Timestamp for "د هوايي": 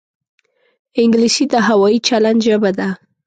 1.51-1.99